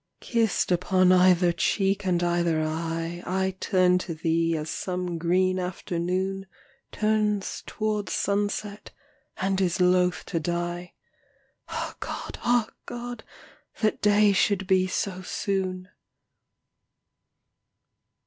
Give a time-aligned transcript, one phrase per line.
[0.19, 6.47] Kissed upon either cheek and either eye, I turn to thee as some green afternoon
[6.91, 8.89] Turns toward sunset,
[9.37, 10.93] and is loth to die;
[11.69, 13.23] Ah God, ah God,
[13.81, 15.89] that day should be so soon.